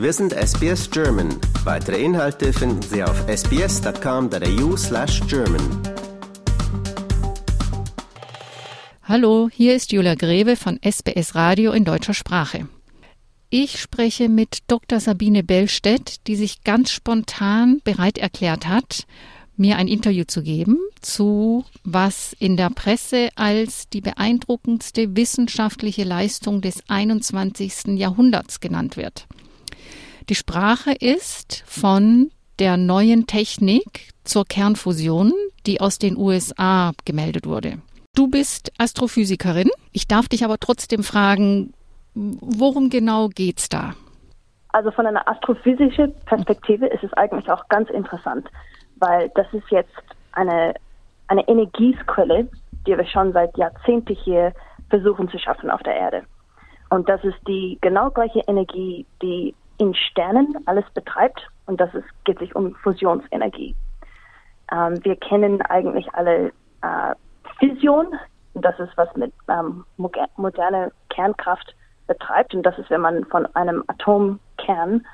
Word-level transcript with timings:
Wir 0.00 0.12
sind 0.14 0.32
SBS 0.32 0.90
German. 0.90 1.28
Weitere 1.62 2.02
Inhalte 2.02 2.54
finden 2.54 2.80
Sie 2.80 3.04
auf 3.04 3.28
sbs.com.au/german. 3.28 5.82
Hallo, 9.02 9.50
hier 9.52 9.76
ist 9.76 9.92
Julia 9.92 10.14
Greve 10.14 10.56
von 10.56 10.80
SBS 10.82 11.34
Radio 11.34 11.72
in 11.72 11.84
deutscher 11.84 12.14
Sprache. 12.14 12.66
Ich 13.50 13.78
spreche 13.78 14.30
mit 14.30 14.60
Dr. 14.68 15.00
Sabine 15.00 15.44
Bellstedt, 15.44 16.26
die 16.26 16.36
sich 16.36 16.64
ganz 16.64 16.90
spontan 16.90 17.82
bereit 17.84 18.16
erklärt 18.16 18.66
hat, 18.66 19.06
mir 19.58 19.76
ein 19.76 19.86
Interview 19.86 20.24
zu 20.24 20.42
geben 20.42 20.78
zu, 21.02 21.66
was 21.84 22.34
in 22.38 22.56
der 22.56 22.70
Presse 22.70 23.28
als 23.34 23.90
die 23.90 24.00
beeindruckendste 24.00 25.14
wissenschaftliche 25.14 26.04
Leistung 26.04 26.62
des 26.62 26.88
21. 26.88 27.98
Jahrhunderts 27.98 28.60
genannt 28.60 28.96
wird. 28.96 29.26
Die 30.30 30.34
Sprache 30.34 30.92
ist 30.92 31.62
von 31.66 32.30
der 32.58 32.76
neuen 32.76 33.26
Technik 33.26 34.08
zur 34.24 34.44
Kernfusion, 34.44 35.32
die 35.66 35.80
aus 35.80 35.98
den 35.98 36.16
USA 36.16 36.92
gemeldet 37.04 37.46
wurde. 37.46 37.78
Du 38.16 38.28
bist 38.28 38.72
Astrophysikerin. 38.78 39.70
Ich 39.92 40.08
darf 40.08 40.28
dich 40.28 40.44
aber 40.44 40.58
trotzdem 40.58 41.02
fragen, 41.02 41.74
worum 42.14 42.88
genau 42.88 43.28
geht's 43.28 43.68
da? 43.68 43.92
Also 44.70 44.90
von 44.90 45.06
einer 45.06 45.28
astrophysischen 45.28 46.14
Perspektive 46.26 46.86
ist 46.86 47.02
es 47.02 47.12
eigentlich 47.14 47.50
auch 47.50 47.68
ganz 47.68 47.90
interessant 47.90 48.48
weil 49.00 49.30
das 49.34 49.46
ist 49.52 49.68
jetzt 49.70 49.90
eine, 50.32 50.74
eine 51.26 51.46
Energiequelle, 51.48 52.48
die 52.86 52.96
wir 52.96 53.06
schon 53.06 53.32
seit 53.32 53.56
Jahrzehnten 53.56 54.14
hier 54.14 54.52
versuchen 54.88 55.28
zu 55.28 55.38
schaffen 55.38 55.70
auf 55.70 55.82
der 55.82 55.96
Erde. 55.96 56.22
Und 56.90 57.08
das 57.08 57.22
ist 57.24 57.38
die 57.46 57.78
genau 57.80 58.10
gleiche 58.10 58.40
Energie, 58.46 59.06
die 59.22 59.54
in 59.80 59.94
Sternen 59.94 60.56
alles 60.66 60.84
betreibt. 60.94 61.48
Und 61.66 61.80
das 61.80 61.92
ist, 61.94 62.06
geht 62.24 62.38
sich 62.38 62.54
um 62.54 62.74
Fusionsenergie. 62.76 63.74
Ähm, 64.70 65.02
wir 65.04 65.16
kennen 65.16 65.62
eigentlich 65.62 66.12
alle 66.14 66.52
äh, 66.82 67.14
Fission. 67.58 68.06
Das 68.54 68.78
ist, 68.78 68.96
was 68.96 69.14
mit 69.16 69.32
ähm, 69.48 69.84
moderner 70.36 70.90
Kernkraft 71.08 71.74
betreibt. 72.06 72.54
Und 72.54 72.62
das 72.64 72.78
ist, 72.78 72.90
wenn 72.90 73.00
man 73.00 73.24
von 73.26 73.46
einem 73.54 73.84
Atomkern 73.86 75.06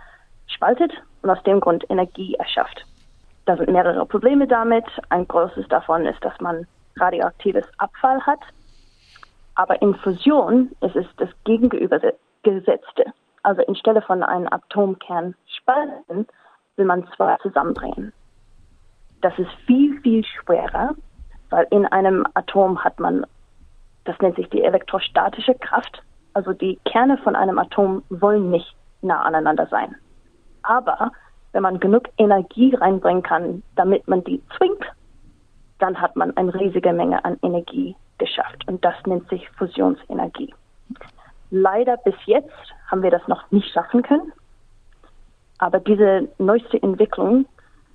spaltet 0.48 0.92
und 1.22 1.30
aus 1.30 1.42
dem 1.44 1.60
Grund 1.60 1.84
Energie 1.88 2.34
erschafft. 2.34 2.84
Da 3.44 3.56
sind 3.56 3.70
mehrere 3.70 4.04
Probleme 4.06 4.48
damit. 4.48 4.84
Ein 5.10 5.28
großes 5.28 5.68
davon 5.68 6.06
ist, 6.06 6.24
dass 6.24 6.38
man 6.40 6.66
radioaktives 6.96 7.66
Abfall 7.78 8.20
hat. 8.26 8.40
Aber 9.54 9.80
in 9.80 9.94
Fusion 9.96 10.72
ist 10.80 10.96
es 10.96 11.06
das 11.18 11.28
Gegenübergesetzte. 11.44 13.12
Also 13.46 13.64
anstelle 13.68 14.02
von 14.02 14.24
einem 14.24 14.48
Atomkern 14.50 15.36
spalten, 15.46 16.26
will 16.74 16.84
man 16.84 17.06
zwei 17.14 17.36
zusammenbringen. 17.36 18.12
Das 19.20 19.38
ist 19.38 19.52
viel, 19.66 20.00
viel 20.00 20.24
schwerer, 20.24 20.96
weil 21.50 21.68
in 21.70 21.86
einem 21.86 22.26
Atom 22.34 22.82
hat 22.82 22.98
man, 22.98 23.24
das 24.04 24.18
nennt 24.18 24.34
sich 24.34 24.50
die 24.50 24.64
elektrostatische 24.64 25.54
Kraft. 25.54 26.02
Also 26.34 26.54
die 26.54 26.80
Kerne 26.86 27.18
von 27.18 27.36
einem 27.36 27.60
Atom 27.60 28.02
wollen 28.08 28.50
nicht 28.50 28.74
nah 29.00 29.22
aneinander 29.22 29.68
sein. 29.68 29.94
Aber 30.64 31.12
wenn 31.52 31.62
man 31.62 31.78
genug 31.78 32.08
Energie 32.18 32.74
reinbringen 32.74 33.22
kann, 33.22 33.62
damit 33.76 34.08
man 34.08 34.24
die 34.24 34.42
zwingt, 34.56 34.84
dann 35.78 36.00
hat 36.00 36.16
man 36.16 36.36
eine 36.36 36.52
riesige 36.52 36.92
Menge 36.92 37.24
an 37.24 37.38
Energie 37.42 37.94
geschafft. 38.18 38.66
Und 38.66 38.84
das 38.84 38.96
nennt 39.06 39.28
sich 39.28 39.48
Fusionsenergie. 39.50 40.52
Leider 41.50 41.96
bis 41.98 42.14
jetzt 42.26 42.50
haben 42.90 43.02
wir 43.02 43.10
das 43.10 43.26
noch 43.28 43.50
nicht 43.50 43.72
schaffen 43.72 44.02
können. 44.02 44.32
Aber 45.58 45.80
diese 45.80 46.28
neueste 46.38 46.82
Entwicklung 46.82 47.46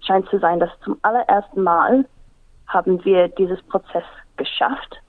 scheint 0.02 0.28
zu 0.30 0.40
sein, 0.40 0.60
dass 0.60 0.70
zum 0.84 0.98
allerersten 1.02 1.64
Mal 1.64 2.06
haben 2.68 3.04
wir 3.06 3.28
dieses 3.28 3.62
Prozess 3.64 4.06
geschafft 4.38 5.02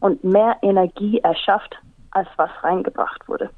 und 0.00 0.22
mehr 0.22 0.56
Energie 0.62 1.18
erschafft, 1.18 1.76
als 2.10 2.28
was 2.36 2.50
reingebracht 2.62 3.26
wurde. 3.28 3.50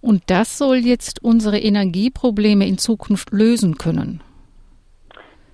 Und 0.00 0.22
das 0.30 0.58
soll 0.58 0.78
jetzt 0.78 1.22
unsere 1.22 1.58
Energieprobleme 1.58 2.66
in 2.66 2.78
Zukunft 2.78 3.30
lösen 3.32 3.78
können? 3.78 4.20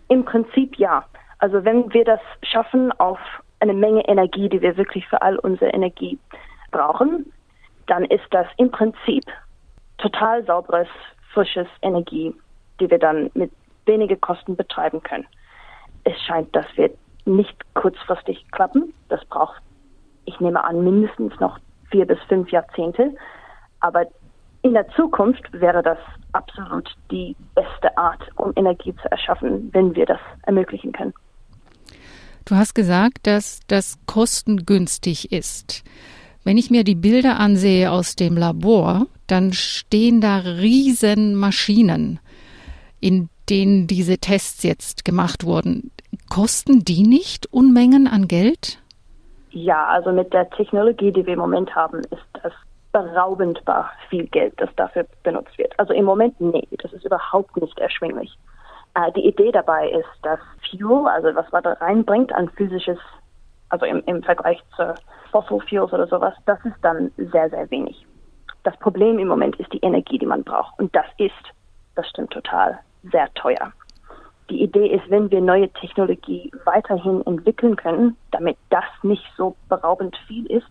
Im 0.09 0.25
Prinzip 0.25 0.77
ja. 0.77 1.05
Also 1.39 1.65
wenn 1.65 1.93
wir 1.93 2.05
das 2.05 2.21
schaffen 2.43 2.93
auf 2.93 3.19
eine 3.61 3.75
Menge 3.75 4.07
Energie, 4.09 4.49
die 4.49 4.63
wir 4.63 4.77
wirklich 4.77 5.07
für 5.07 5.21
all 5.21 5.39
unsere 5.39 5.71
Energie 5.71 6.19
brauchen, 6.71 7.33
dann 7.87 8.05
ist 8.05 8.27
das 8.31 8.47
im 8.57 8.71
Prinzip 8.71 9.25
total 9.99 10.45
sauberes, 10.45 10.89
frisches 11.33 11.67
Energie, 11.83 12.35
die 12.81 12.91
wir 12.91 12.99
dann 12.99 13.31
mit 13.35 13.51
weniger 13.87 14.17
Kosten 14.17 14.57
betreiben 14.57 15.03
können. 15.03 15.27
Es 16.05 16.19
scheint, 16.23 16.55
dass 16.55 16.67
wir 16.77 16.91
nicht 17.25 17.57
kurzfristig 17.75 18.51
klappen. 18.53 18.95
Das 19.09 19.25
braucht, 19.27 19.61
ich 20.25 20.39
nehme 20.41 20.63
an, 20.63 20.85
mindestens 20.85 21.39
noch 21.41 21.59
vier 21.91 22.07
bis 22.07 22.19
fünf 22.29 22.51
Jahrzehnte. 22.51 23.15
Aber 23.81 24.07
in 24.63 24.73
der 24.75 24.89
Zukunft 24.91 25.45
wäre 25.53 25.83
das 25.83 25.99
absolut 26.33 26.95
die 27.11 27.37
beste 27.55 27.97
Art, 27.97 28.21
um 28.37 28.53
Energie 28.57 28.95
zu 28.97 29.11
erschaffen, 29.11 29.71
wenn 29.73 29.95
wir 29.95 30.07
das 30.07 30.21
ermöglichen 30.43 30.93
können. 30.93 31.15
Du 32.45 32.57
hast 32.57 32.75
gesagt, 32.75 33.27
dass 33.27 33.61
das 33.69 33.99
kostengünstig 34.07 35.33
ist. 35.33 35.85
Wenn 36.49 36.57
ich 36.57 36.71
mir 36.71 36.83
die 36.83 36.95
Bilder 36.95 37.39
ansehe 37.39 37.93
aus 37.93 38.17
dem 38.17 38.35
Labor, 38.35 39.05
dann 39.27 39.53
stehen 39.53 40.23
da 40.23 40.39
riesen 40.39 41.35
Maschinen, 41.35 42.21
in 43.01 43.29
denen 43.51 43.87
diese 43.87 44.17
Tests 44.17 44.63
jetzt 44.63 45.05
gemacht 45.05 45.45
wurden. 45.45 45.91
Kosten 46.31 46.87
die 46.87 47.03
nicht 47.03 47.53
Unmengen 47.53 48.09
an 48.09 48.29
Geld? 48.29 48.79
Ja, 49.51 49.89
also 49.89 50.11
mit 50.11 50.33
der 50.33 50.49
Technologie, 50.49 51.13
die 51.13 51.27
wir 51.27 51.35
im 51.35 51.41
Moment 51.41 51.77
haben, 51.77 51.99
ist 51.99 52.25
das 52.43 52.55
beraubendbar 52.93 53.91
viel 54.09 54.27
Geld, 54.29 54.55
das 54.57 54.71
dafür 54.77 55.05
benutzt 55.25 55.59
wird. 55.59 55.79
Also 55.79 55.93
im 55.93 56.07
Moment, 56.07 56.41
nee, 56.41 56.67
das 56.79 56.95
ist 56.95 57.05
überhaupt 57.05 57.59
nicht 57.59 57.79
erschwinglich. 57.79 58.35
Äh, 58.95 59.13
die 59.13 59.27
Idee 59.27 59.53
dabei 59.53 59.91
ist, 59.91 60.09
dass 60.23 60.41
Fuel, 60.71 61.09
also 61.09 61.29
was 61.35 61.53
man 61.53 61.63
da 61.63 61.75
reinbringt 61.75 62.33
an 62.33 62.49
physisches, 62.57 62.99
also 63.71 63.87
im, 63.87 64.03
im 64.07 64.23
Vergleich 64.23 64.63
zu 64.77 64.95
Fossil 65.31 65.61
Fuels 65.69 65.93
oder 65.93 66.07
sowas, 66.07 66.35
das 66.47 66.59
ist 66.65 66.77
dann 66.83 67.11
sehr, 67.17 67.51
sehr 67.51 67.71
wenig. 67.71 68.07
Das 68.65 68.77
Problem 68.79 69.19
im 69.19 69.29
Moment 69.29 69.57
ist 69.57 69.73
die 69.73 69.81
Energie, 69.81 70.19
die 70.19 70.27
man 70.27 70.45
braucht. 70.45 70.79
Und 70.79 70.95
das 70.95 71.07
ist, 71.19 71.33
das 71.95 72.09
stimmt 72.09 72.31
total, 72.33 72.79
sehr 73.11 73.33
teuer. 73.35 73.73
Die 74.51 74.63
Idee 74.63 74.89
ist, 74.89 75.09
wenn 75.11 75.31
wir 75.31 75.41
neue 75.41 75.69
Technologie 75.71 76.51
weiterhin 76.65 77.25
entwickeln 77.27 77.77
können, 77.77 78.17
damit 78.31 78.57
das 78.71 78.85
nicht 79.03 79.25
so 79.37 79.57
beraubend 79.69 80.17
viel 80.27 80.47
ist, 80.47 80.69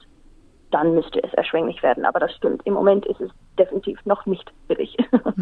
dann 0.72 0.96
müsste 0.96 1.24
es 1.24 1.34
erschwinglich 1.34 1.82
werden. 1.84 2.06
Aber 2.06 2.20
das 2.20 2.34
stimmt. 2.34 2.66
Im 2.66 2.74
Moment 2.74 3.06
ist 3.06 3.22
es 3.22 3.30
definitiv 3.58 4.04
noch 4.06 4.26
nicht 4.26 4.52
billig. 4.68 4.98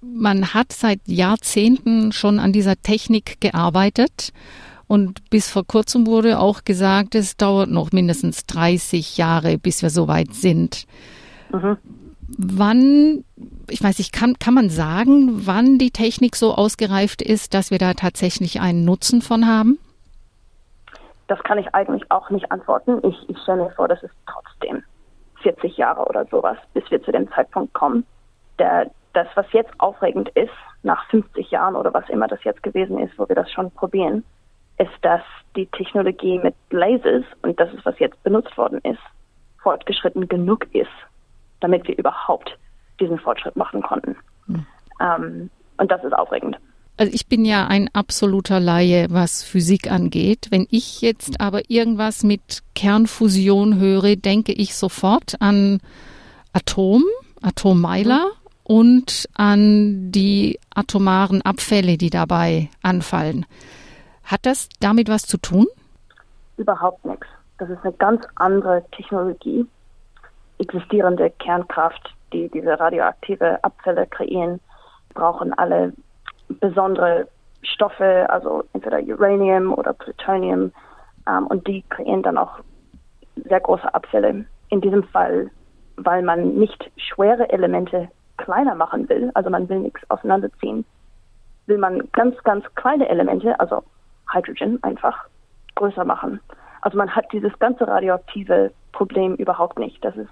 Man 0.00 0.54
hat 0.54 0.72
seit 0.72 1.00
Jahrzehnten 1.06 2.12
schon 2.12 2.38
an 2.38 2.52
dieser 2.52 2.76
Technik 2.76 3.40
gearbeitet. 3.40 4.32
Und 4.88 5.28
bis 5.28 5.50
vor 5.50 5.66
kurzem 5.66 6.06
wurde 6.06 6.40
auch 6.40 6.64
gesagt, 6.64 7.14
es 7.14 7.36
dauert 7.36 7.68
noch 7.68 7.92
mindestens 7.92 8.46
30 8.46 9.18
Jahre, 9.18 9.58
bis 9.58 9.82
wir 9.82 9.90
so 9.90 10.08
weit 10.08 10.32
sind. 10.32 10.86
Mhm. 11.52 11.76
Wann, 12.38 13.24
ich 13.68 13.82
weiß 13.82 13.98
nicht, 13.98 14.12
kann, 14.12 14.38
kann 14.38 14.54
man 14.54 14.70
sagen, 14.70 15.46
wann 15.46 15.78
die 15.78 15.90
Technik 15.90 16.36
so 16.36 16.54
ausgereift 16.54 17.22
ist, 17.22 17.54
dass 17.54 17.70
wir 17.70 17.78
da 17.78 17.94
tatsächlich 17.94 18.60
einen 18.60 18.84
Nutzen 18.84 19.20
von 19.22 19.46
haben? 19.46 19.78
Das 21.26 21.38
kann 21.42 21.58
ich 21.58 21.74
eigentlich 21.74 22.10
auch 22.10 22.30
nicht 22.30 22.50
antworten. 22.50 23.00
Ich, 23.06 23.28
ich 23.28 23.38
stelle 23.42 23.64
mir 23.64 23.70
vor, 23.72 23.88
dass 23.88 24.02
es 24.02 24.10
trotzdem 24.26 24.82
40 25.42 25.76
Jahre 25.76 26.06
oder 26.06 26.24
sowas, 26.26 26.56
bis 26.72 26.90
wir 26.90 27.02
zu 27.02 27.12
dem 27.12 27.30
Zeitpunkt 27.32 27.74
kommen. 27.74 28.06
Der, 28.58 28.90
das, 29.12 29.26
was 29.34 29.46
jetzt 29.52 29.72
aufregend 29.78 30.30
ist, 30.30 30.52
nach 30.82 31.06
50 31.10 31.50
Jahren 31.50 31.76
oder 31.76 31.92
was 31.92 32.08
immer 32.08 32.28
das 32.28 32.42
jetzt 32.44 32.62
gewesen 32.62 32.98
ist, 32.98 33.18
wo 33.18 33.28
wir 33.28 33.36
das 33.36 33.50
schon 33.52 33.70
probieren, 33.70 34.24
ist, 34.78 34.90
dass 35.02 35.22
die 35.56 35.66
Technologie 35.66 36.38
mit 36.38 36.54
Lasers, 36.70 37.24
und 37.42 37.58
das 37.58 37.72
ist, 37.72 37.84
was 37.84 37.98
jetzt 37.98 38.22
benutzt 38.22 38.56
worden 38.56 38.80
ist, 38.84 39.00
fortgeschritten 39.62 40.28
genug 40.28 40.66
ist, 40.74 40.88
damit 41.60 41.86
wir 41.88 41.98
überhaupt 41.98 42.56
diesen 43.00 43.18
Fortschritt 43.18 43.56
machen 43.56 43.82
konnten. 43.82 44.16
Mhm. 44.46 44.66
Ähm, 45.00 45.50
und 45.76 45.90
das 45.90 46.02
ist 46.04 46.12
aufregend. 46.12 46.56
Also 46.96 47.12
ich 47.14 47.28
bin 47.28 47.44
ja 47.44 47.66
ein 47.68 47.88
absoluter 47.92 48.58
Laie, 48.58 49.06
was 49.10 49.44
Physik 49.44 49.90
angeht. 49.90 50.48
Wenn 50.50 50.66
ich 50.70 51.00
jetzt 51.00 51.40
aber 51.40 51.70
irgendwas 51.70 52.24
mit 52.24 52.64
Kernfusion 52.74 53.78
höre, 53.78 54.16
denke 54.16 54.52
ich 54.52 54.74
sofort 54.74 55.36
an 55.40 55.80
Atom, 56.52 57.04
Atommeiler 57.40 58.32
und 58.64 59.28
an 59.34 60.10
die 60.10 60.58
atomaren 60.74 61.40
Abfälle, 61.42 61.98
die 61.98 62.10
dabei 62.10 62.68
anfallen. 62.82 63.46
Hat 64.28 64.46
das 64.46 64.68
damit 64.80 65.08
was 65.08 65.22
zu 65.22 65.38
tun? 65.38 65.66
Überhaupt 66.56 67.04
nichts. 67.04 67.26
Das 67.58 67.68
ist 67.70 67.82
eine 67.82 67.92
ganz 67.94 68.24
andere 68.36 68.84
Technologie. 68.92 69.66
Existierende 70.58 71.30
Kernkraft 71.30 72.14
die 72.32 72.48
diese 72.48 72.78
radioaktive 72.78 73.62
Abfälle 73.62 74.06
kreieren, 74.06 74.60
brauchen 75.14 75.52
alle 75.54 75.92
besondere 76.48 77.28
Stoffe, 77.62 78.26
also 78.30 78.64
entweder 78.72 79.00
Uranium 79.00 79.72
oder 79.72 79.92
Plutonium, 79.92 80.72
ähm, 81.26 81.46
und 81.46 81.66
die 81.66 81.82
kreieren 81.88 82.22
dann 82.22 82.38
auch 82.38 82.60
sehr 83.48 83.60
große 83.60 83.92
Abfälle. 83.92 84.46
In 84.70 84.80
diesem 84.80 85.04
Fall, 85.04 85.50
weil 85.96 86.22
man 86.22 86.54
nicht 86.54 86.90
schwere 86.96 87.50
Elemente 87.50 88.08
kleiner 88.36 88.74
machen 88.74 89.08
will, 89.08 89.30
also 89.34 89.50
man 89.50 89.68
will 89.68 89.80
nichts 89.80 90.00
auseinanderziehen, 90.10 90.84
will 91.66 91.78
man 91.78 92.08
ganz, 92.12 92.36
ganz 92.44 92.64
kleine 92.76 93.08
Elemente, 93.08 93.58
also 93.58 93.82
Hydrogen 94.32 94.82
einfach, 94.82 95.26
größer 95.74 96.04
machen. 96.04 96.40
Also 96.82 96.96
man 96.96 97.14
hat 97.14 97.26
dieses 97.32 97.56
ganze 97.58 97.86
radioaktive 97.86 98.72
Problem 98.92 99.34
überhaupt 99.36 99.78
nicht. 99.78 100.04
Das 100.04 100.16
ist 100.16 100.30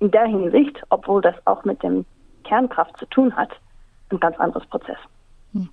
in 0.00 0.10
der 0.10 0.26
Hinsicht, 0.26 0.80
obwohl 0.90 1.22
das 1.22 1.34
auch 1.44 1.64
mit 1.64 1.82
dem 1.82 2.04
Kernkraft 2.44 2.96
zu 2.98 3.06
tun 3.06 3.34
hat, 3.36 3.50
ein 4.10 4.20
ganz 4.20 4.38
anderes 4.38 4.66
Prozess. 4.68 4.96
Hm. 5.52 5.68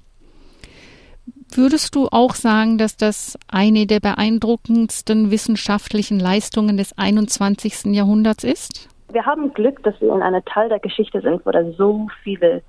Würdest 1.53 1.95
du 1.95 2.07
auch 2.11 2.33
sagen, 2.33 2.77
dass 2.77 2.97
das 2.97 3.37
eine 3.51 3.85
der 3.85 3.99
beeindruckendsten 3.99 5.31
wissenschaftlichen 5.31 6.19
Leistungen 6.19 6.77
des 6.77 6.97
21. 6.97 7.95
Jahrhunderts 7.95 8.43
ist? 8.43 8.89
Wir 9.11 9.25
haben 9.25 9.53
Glück, 9.53 9.81
dass 9.83 9.99
wir 10.01 10.13
in 10.13 10.21
einem 10.21 10.43
Teil 10.45 10.69
der 10.69 10.79
Geschichte 10.79 11.21
sind, 11.21 11.45
wo 11.45 11.51
da 11.51 11.63
so 11.73 12.07
viele 12.23 12.61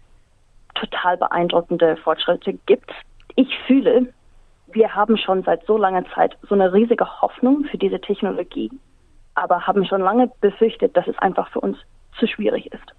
total 0.74 1.16
beeindruckende 1.16 1.96
Fortschritte 1.96 2.52
gibt. 2.66 2.90
Ich 3.34 3.48
fühle, 3.66 4.12
wir 4.68 4.94
haben 4.94 5.16
schon 5.16 5.42
seit 5.42 5.64
so 5.66 5.76
langer 5.76 6.04
Zeit 6.14 6.36
so 6.42 6.54
eine 6.54 6.72
riesige 6.72 7.20
Hoffnung 7.20 7.64
für 7.70 7.78
diese 7.78 8.00
Technologie, 8.00 8.70
aber 9.34 9.66
haben 9.66 9.84
schon 9.84 10.00
lange 10.00 10.30
befürchtet, 10.40 10.96
dass 10.96 11.06
es 11.06 11.18
einfach 11.18 11.50
für 11.50 11.60
uns 11.60 11.78
zu 12.18 12.26
schwierig 12.26 12.72
ist. 12.72 12.94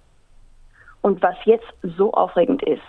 Und 1.02 1.22
was 1.22 1.36
jetzt 1.46 1.68
so 1.81 2.14
aufregend 2.14 2.64
ist, 2.64 2.84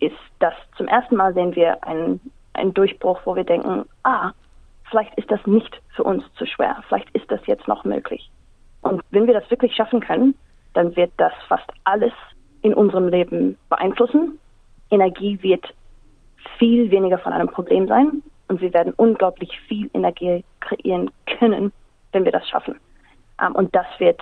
ist, 0.00 0.16
dass 0.38 0.54
zum 0.76 0.88
ersten 0.88 1.16
Mal 1.16 1.34
sehen 1.34 1.54
wir 1.54 1.84
einen, 1.84 2.20
einen 2.52 2.74
Durchbruch, 2.74 3.20
wo 3.24 3.36
wir 3.36 3.44
denken, 3.44 3.84
ah, 4.02 4.32
vielleicht 4.90 5.14
ist 5.16 5.30
das 5.30 5.44
nicht 5.46 5.80
für 5.94 6.04
uns 6.04 6.24
zu 6.34 6.46
schwer, 6.46 6.82
vielleicht 6.88 7.10
ist 7.10 7.30
das 7.30 7.44
jetzt 7.46 7.68
noch 7.68 7.84
möglich. 7.84 8.30
Und 8.82 9.02
wenn 9.10 9.26
wir 9.26 9.34
das 9.34 9.50
wirklich 9.50 9.74
schaffen 9.74 10.00
können, 10.00 10.34
dann 10.74 10.94
wird 10.96 11.12
das 11.16 11.32
fast 11.48 11.70
alles 11.84 12.12
in 12.62 12.74
unserem 12.74 13.08
Leben 13.08 13.56
beeinflussen. 13.68 14.38
Energie 14.90 15.38
wird 15.42 15.64
viel 16.58 16.90
weniger 16.90 17.18
von 17.18 17.32
einem 17.32 17.48
Problem 17.48 17.86
sein 17.88 18.22
und 18.48 18.60
wir 18.60 18.72
werden 18.72 18.92
unglaublich 18.96 19.58
viel 19.68 19.90
Energie 19.94 20.44
kreieren 20.60 21.10
können, 21.38 21.72
wenn 22.12 22.24
wir 22.24 22.32
das 22.32 22.48
schaffen. 22.48 22.78
Ähm, 23.40 23.54
und 23.54 23.74
das 23.74 23.86
wird 23.98 24.20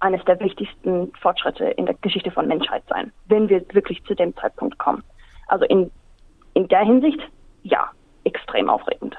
eines 0.00 0.24
der 0.24 0.38
wichtigsten 0.40 1.12
Fortschritte 1.20 1.64
in 1.64 1.86
der 1.86 1.94
Geschichte 1.96 2.30
von 2.30 2.46
Menschheit 2.46 2.82
sein, 2.88 3.12
wenn 3.26 3.48
wir 3.48 3.64
wirklich 3.72 4.02
zu 4.04 4.14
dem 4.14 4.36
Zeitpunkt 4.36 4.78
kommen. 4.78 5.02
Also 5.48 5.64
in, 5.64 5.90
in 6.54 6.68
der 6.68 6.84
Hinsicht, 6.84 7.20
ja, 7.62 7.90
extrem 8.24 8.68
aufregend. 8.68 9.16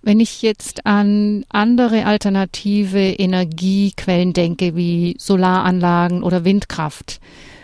Wenn 0.00 0.20
ich 0.20 0.42
jetzt 0.42 0.86
an 0.86 1.44
andere 1.48 2.06
alternative 2.06 3.00
Energiequellen 3.00 4.32
denke, 4.32 4.76
wie 4.76 5.16
Solaranlagen 5.18 6.22
oder 6.22 6.44
Windkraft, 6.44 7.20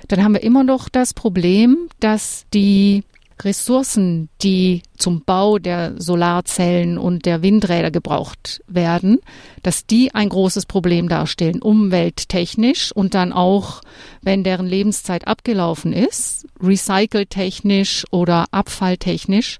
dann 0.09 0.23
haben 0.23 0.35
wir 0.35 0.43
immer 0.43 0.65
noch 0.65 0.89
das 0.89 1.15
Problem, 1.15 1.89
dass 2.01 2.47
die 2.53 3.05
Ressourcen, 3.43 4.29
die 4.43 4.83
zum 4.97 5.25
Bau 5.25 5.59
der 5.59 6.01
Solarzellen 6.01 6.99
und 6.99 7.27
der 7.27 7.43
Windräder 7.43 7.91
gebraucht 7.91 8.63
werden, 8.67 9.21
dass 9.63 9.87
die 9.87 10.15
ein 10.15 10.29
großes 10.29 10.67
Problem 10.67 11.09
darstellen, 11.09 11.61
umwelttechnisch 11.61 12.93
und 12.93 13.15
dann 13.15 13.33
auch, 13.33 13.81
wenn 14.23 14.45
deren 14.45 14.67
Lebenszeit 14.67 15.27
abgelaufen 15.27 15.93
ist, 15.93 16.47
recyceltechnisch 16.63 18.05
oder 18.11 18.47
abfalltechnisch. 18.51 19.59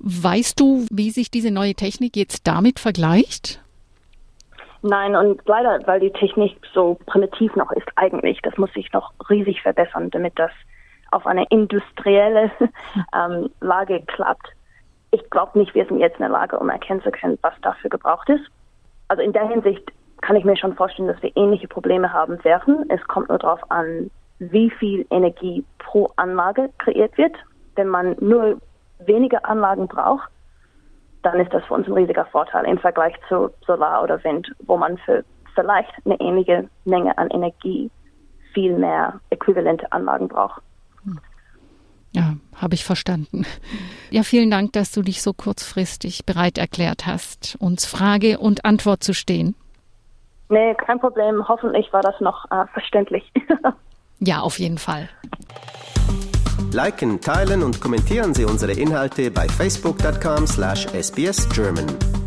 Weißt 0.00 0.58
du, 0.60 0.86
wie 0.90 1.10
sich 1.10 1.30
diese 1.30 1.50
neue 1.50 1.74
Technik 1.74 2.16
jetzt 2.16 2.46
damit 2.46 2.78
vergleicht? 2.78 3.60
Nein, 4.82 5.16
und 5.16 5.40
leider, 5.46 5.80
weil 5.86 5.98
die 5.98 6.12
Technik 6.12 6.56
so 6.72 6.98
primitiv 7.06 7.56
noch 7.56 7.72
ist 7.72 7.88
eigentlich, 7.96 8.40
das 8.42 8.56
muss 8.58 8.72
sich 8.74 8.92
noch 8.92 9.12
riesig 9.28 9.60
verbessern, 9.62 10.10
damit 10.10 10.38
das 10.38 10.52
auf 11.10 11.26
eine 11.26 11.44
industrielle 11.50 12.50
ähm, 13.14 13.50
Lage 13.60 14.02
klappt. 14.06 14.48
Ich 15.10 15.28
glaube 15.30 15.58
nicht, 15.58 15.74
wir 15.74 15.86
sind 15.86 15.98
jetzt 15.98 16.16
in 16.16 16.22
der 16.22 16.28
Lage, 16.28 16.58
um 16.58 16.68
erkennen 16.68 17.02
zu 17.02 17.10
können, 17.10 17.38
was 17.42 17.54
dafür 17.62 17.90
gebraucht 17.90 18.28
ist. 18.28 18.44
Also 19.08 19.22
in 19.22 19.32
der 19.32 19.48
Hinsicht 19.48 19.90
kann 20.20 20.36
ich 20.36 20.44
mir 20.44 20.56
schon 20.56 20.74
vorstellen, 20.74 21.08
dass 21.08 21.22
wir 21.22 21.34
ähnliche 21.36 21.68
Probleme 21.68 22.12
haben 22.12 22.42
werden. 22.44 22.84
Es 22.90 23.02
kommt 23.08 23.28
nur 23.28 23.38
darauf 23.38 23.70
an, 23.70 24.10
wie 24.38 24.70
viel 24.70 25.06
Energie 25.10 25.64
pro 25.78 26.10
Anlage 26.16 26.70
kreiert 26.78 27.16
wird. 27.16 27.36
Wenn 27.76 27.88
man 27.88 28.16
nur 28.20 28.58
wenige 28.98 29.44
Anlagen 29.44 29.88
braucht, 29.88 30.28
dann 31.22 31.40
ist 31.40 31.52
das 31.52 31.64
für 31.64 31.74
uns 31.74 31.86
ein 31.86 31.92
riesiger 31.92 32.26
Vorteil 32.26 32.64
im 32.66 32.78
Vergleich 32.78 33.14
zu 33.28 33.50
Solar 33.66 34.02
oder 34.02 34.22
Wind, 34.24 34.52
wo 34.66 34.76
man 34.76 34.98
für 34.98 35.24
vielleicht 35.54 35.92
eine 36.04 36.20
ähnliche 36.20 36.68
Menge 36.84 37.16
an 37.18 37.30
Energie 37.30 37.90
viel 38.54 38.76
mehr 38.76 39.20
äquivalente 39.30 39.90
Anlagen 39.92 40.28
braucht. 40.28 40.62
Ja, 42.12 42.36
habe 42.54 42.74
ich 42.74 42.84
verstanden. 42.84 43.46
Ja, 44.10 44.22
vielen 44.22 44.50
Dank, 44.50 44.72
dass 44.72 44.92
du 44.92 45.02
dich 45.02 45.22
so 45.22 45.32
kurzfristig 45.32 46.24
bereit 46.24 46.58
erklärt 46.58 47.06
hast, 47.06 47.56
uns 47.60 47.84
Frage 47.84 48.38
und 48.38 48.64
Antwort 48.64 49.04
zu 49.04 49.12
stehen. 49.12 49.54
Nee, 50.48 50.74
kein 50.74 50.98
Problem. 50.98 51.46
Hoffentlich 51.46 51.92
war 51.92 52.00
das 52.00 52.18
noch 52.20 52.50
äh, 52.50 52.64
verständlich. 52.72 53.30
ja, 54.18 54.40
auf 54.40 54.58
jeden 54.58 54.78
Fall. 54.78 55.10
Liken, 56.72 57.20
teilen 57.20 57.62
und 57.62 57.80
kommentieren 57.80 58.34
Sie 58.34 58.44
unsere 58.44 58.72
Inhalte 58.72 59.30
bei 59.30 59.46
facebook.com/sbsgerman. 59.48 62.17